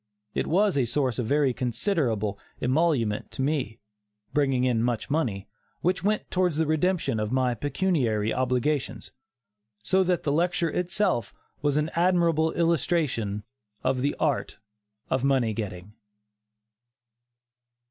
It 0.33 0.47
was 0.47 0.77
a 0.79 0.85
source 0.85 1.19
of 1.19 1.27
very 1.27 1.53
considerable 1.53 2.39
emolument 2.59 3.29
to 3.33 3.43
me, 3.43 3.77
bringing 4.33 4.63
in 4.63 4.81
much 4.81 5.11
money, 5.11 5.47
which 5.81 6.03
went 6.03 6.31
towards 6.31 6.57
the 6.57 6.65
redemption 6.65 7.19
of 7.19 7.31
my 7.31 7.53
pecuniary 7.53 8.33
obligations, 8.33 9.11
so 9.83 10.03
that 10.03 10.23
the 10.23 10.31
lecture 10.31 10.71
itself 10.71 11.35
was 11.61 11.77
an 11.77 11.91
admirable 11.93 12.51
illustration 12.53 13.43
of 13.83 14.01
"The 14.01 14.15
Art 14.19 14.57
of 15.11 15.23
Money 15.23 15.53
Getting." 15.53 15.93